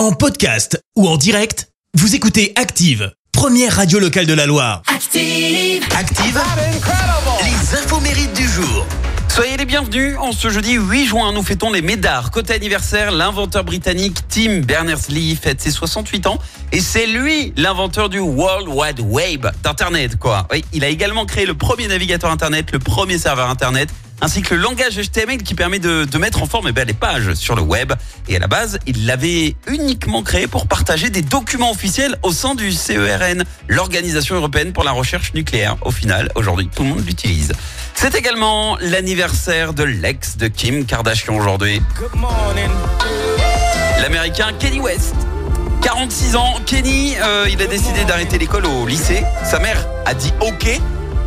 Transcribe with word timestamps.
En 0.00 0.12
podcast 0.12 0.82
ou 0.96 1.06
en 1.06 1.18
direct, 1.18 1.68
vous 1.92 2.14
écoutez 2.14 2.54
Active, 2.56 3.12
première 3.32 3.76
radio 3.76 3.98
locale 3.98 4.24
de 4.24 4.32
la 4.32 4.46
Loire. 4.46 4.80
Active. 4.86 5.84
Active, 5.94 6.40
les 7.44 7.78
infos 7.78 8.00
mérites 8.00 8.32
du 8.32 8.48
jour. 8.48 8.86
Soyez 9.28 9.58
les 9.58 9.66
bienvenus. 9.66 10.16
En 10.18 10.32
ce 10.32 10.48
jeudi 10.48 10.76
8 10.76 11.06
juin, 11.06 11.32
nous 11.34 11.42
fêtons 11.42 11.70
les 11.70 11.82
Médards. 11.82 12.30
Côté 12.30 12.54
anniversaire, 12.54 13.10
l'inventeur 13.10 13.62
britannique 13.62 14.16
Tim 14.30 14.60
Berners-Lee 14.60 15.36
fête 15.36 15.60
ses 15.60 15.70
68 15.70 16.28
ans. 16.28 16.38
Et 16.72 16.80
c'est 16.80 17.06
lui 17.06 17.52
l'inventeur 17.58 18.08
du 18.08 18.20
World 18.20 18.68
Wide 18.68 19.00
Web, 19.00 19.48
d'Internet, 19.62 20.18
quoi. 20.18 20.48
Oui, 20.50 20.64
il 20.72 20.82
a 20.82 20.88
également 20.88 21.26
créé 21.26 21.44
le 21.44 21.52
premier 21.52 21.88
navigateur 21.88 22.30
Internet, 22.30 22.72
le 22.72 22.78
premier 22.78 23.18
serveur 23.18 23.50
Internet, 23.50 23.90
ainsi 24.20 24.42
que 24.42 24.54
le 24.54 24.60
langage 24.60 24.96
HTML 24.96 25.42
qui 25.42 25.54
permet 25.54 25.78
de, 25.78 26.04
de 26.04 26.18
mettre 26.18 26.42
en 26.42 26.46
forme 26.46 26.66
eh 26.68 26.72
ben, 26.72 26.86
les 26.86 26.94
pages 26.94 27.34
sur 27.34 27.54
le 27.54 27.62
web. 27.62 27.92
Et 28.28 28.36
à 28.36 28.38
la 28.38 28.46
base, 28.46 28.78
il 28.86 29.06
l'avait 29.06 29.56
uniquement 29.66 30.22
créé 30.22 30.46
pour 30.46 30.66
partager 30.66 31.10
des 31.10 31.22
documents 31.22 31.70
officiels 31.70 32.16
au 32.22 32.32
sein 32.32 32.54
du 32.54 32.72
CERN, 32.72 33.44
l'Organisation 33.68 34.36
européenne 34.36 34.72
pour 34.72 34.84
la 34.84 34.92
recherche 34.92 35.34
nucléaire. 35.34 35.76
Au 35.82 35.90
final, 35.90 36.30
aujourd'hui, 36.34 36.68
tout 36.74 36.82
le 36.82 36.90
monde 36.90 37.06
l'utilise. 37.06 37.52
C'est 37.94 38.14
également 38.14 38.78
l'anniversaire 38.80 39.74
de 39.74 39.84
l'ex 39.84 40.36
de 40.36 40.48
Kim 40.48 40.86
Kardashian 40.86 41.36
aujourd'hui. 41.36 41.82
L'américain 44.00 44.52
Kenny 44.58 44.80
West. 44.80 45.14
46 45.82 46.36
ans, 46.36 46.54
Kenny, 46.66 47.16
euh, 47.20 47.46
il 47.50 47.60
a 47.60 47.66
décidé 47.66 48.04
d'arrêter 48.04 48.38
l'école 48.38 48.66
au 48.66 48.86
lycée. 48.86 49.22
Sa 49.44 49.58
mère 49.58 49.86
a 50.04 50.14
dit 50.14 50.32
OK, 50.40 50.80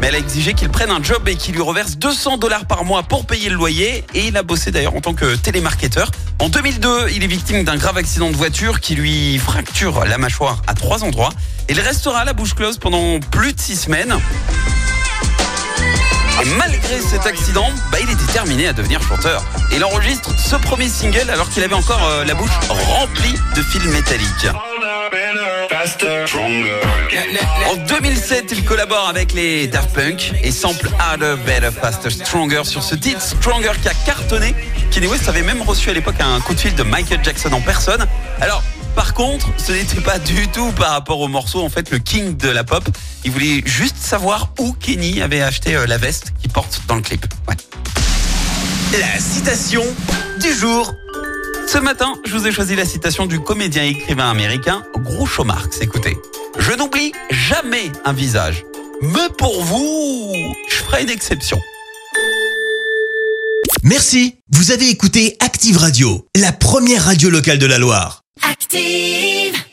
mais 0.00 0.08
elle 0.08 0.14
a 0.14 0.18
exigé 0.18 0.54
qu'il 0.54 0.68
prenne 0.68 0.90
un 0.90 1.02
job 1.02 1.28
et 1.28 1.36
qu'il 1.36 1.54
lui 1.54 1.62
reverse 1.62 1.96
200 1.96 2.38
dollars 2.38 2.66
par 2.66 2.84
mois 2.84 3.02
pour 3.02 3.26
payer 3.26 3.48
le 3.48 3.56
loyer. 3.56 4.04
Et 4.14 4.26
il 4.28 4.36
a 4.36 4.42
bossé 4.42 4.70
d'ailleurs 4.70 4.94
en 4.94 5.00
tant 5.00 5.14
que 5.14 5.36
télémarketeur. 5.36 6.10
En 6.40 6.48
2002, 6.48 7.10
il 7.14 7.24
est 7.24 7.28
victime 7.28 7.64
d'un 7.64 7.76
grave 7.76 7.96
accident 7.96 8.30
de 8.30 8.36
voiture 8.36 8.80
qui 8.80 8.94
lui 8.94 9.38
fracture 9.38 10.04
la 10.04 10.18
mâchoire 10.18 10.62
à 10.66 10.74
trois 10.74 11.04
endroits. 11.04 11.30
Il 11.68 11.80
restera 11.80 12.24
la 12.24 12.32
bouche 12.32 12.54
close 12.54 12.78
pendant 12.78 13.20
plus 13.20 13.52
de 13.52 13.60
six 13.60 13.76
semaines. 13.76 14.14
Et 16.40 16.44
malgré 16.56 17.00
cet 17.00 17.26
accident, 17.26 17.68
bah, 17.90 17.98
il 18.00 18.08
est 18.08 18.14
déterminé 18.14 18.68
à 18.68 18.72
devenir 18.72 19.02
chanteur. 19.02 19.44
Et 19.72 19.76
il 19.76 19.84
enregistre 19.84 20.30
ce 20.38 20.54
premier 20.54 20.88
single 20.88 21.28
alors 21.30 21.50
qu'il 21.50 21.64
avait 21.64 21.74
encore 21.74 22.04
euh, 22.04 22.24
la 22.24 22.34
bouche 22.34 22.50
remplie 22.68 23.34
de 23.56 23.62
fils 23.62 23.84
métalliques. 23.84 24.46
En 27.66 27.76
2007, 27.76 28.52
il 28.52 28.64
collabore 28.64 29.08
avec 29.08 29.32
les 29.34 29.66
Daft 29.66 29.92
Punk 29.92 30.32
et 30.42 30.50
sample 30.50 30.88
Harder, 30.98 31.34
Better, 31.44 31.70
Faster, 31.70 32.10
Stronger 32.10 32.62
sur 32.64 32.82
ce 32.82 32.94
titre 32.94 33.20
Stronger 33.20 33.72
qui 33.82 33.88
a 33.88 33.94
cartonné. 34.06 34.54
Kanye 34.90 35.06
West 35.06 35.28
avait 35.28 35.42
même 35.42 35.60
reçu 35.62 35.90
à 35.90 35.92
l'époque 35.92 36.14
un 36.20 36.40
coup 36.40 36.54
de 36.54 36.60
fil 36.60 36.74
de 36.74 36.82
Michael 36.82 37.20
Jackson 37.22 37.52
en 37.52 37.60
personne. 37.60 38.06
Alors, 38.40 38.62
par 38.94 39.12
contre, 39.12 39.48
ce 39.58 39.72
n'était 39.72 40.00
pas 40.00 40.18
du 40.18 40.48
tout 40.48 40.72
par 40.72 40.92
rapport 40.92 41.20
au 41.20 41.28
morceau, 41.28 41.62
en 41.62 41.68
fait, 41.68 41.90
le 41.90 41.98
king 41.98 42.36
de 42.36 42.48
la 42.48 42.64
pop. 42.64 42.84
Il 43.24 43.30
voulait 43.30 43.62
juste 43.66 43.96
savoir 43.98 44.50
où 44.58 44.72
Kenny 44.72 45.20
avait 45.20 45.42
acheté 45.42 45.76
euh, 45.76 45.86
la 45.86 45.98
veste 45.98 46.32
qu'il 46.40 46.50
porte 46.50 46.80
dans 46.88 46.96
le 46.96 47.02
clip. 47.02 47.26
La 48.92 49.20
citation 49.20 49.84
du 50.40 50.54
jour. 50.54 50.94
Ce 51.70 51.76
matin, 51.76 52.14
je 52.24 52.34
vous 52.34 52.46
ai 52.46 52.50
choisi 52.50 52.76
la 52.76 52.86
citation 52.86 53.26
du 53.26 53.40
comédien 53.40 53.84
et 53.84 53.88
écrivain 53.88 54.30
américain 54.30 54.82
Groucho 54.96 55.44
Marx. 55.44 55.82
Écoutez, 55.82 56.16
je 56.58 56.72
n'oublie 56.72 57.12
jamais 57.28 57.92
un 58.06 58.14
visage. 58.14 58.64
Mais 59.02 59.28
pour 59.36 59.62
vous, 59.62 60.32
je 60.66 60.76
ferai 60.76 61.02
une 61.02 61.10
exception. 61.10 61.60
Merci, 63.82 64.36
vous 64.50 64.70
avez 64.70 64.88
écouté 64.88 65.36
Active 65.40 65.76
Radio, 65.76 66.26
la 66.34 66.52
première 66.52 67.04
radio 67.04 67.28
locale 67.28 67.58
de 67.58 67.66
la 67.66 67.76
Loire. 67.76 68.22
Active. 68.50 69.67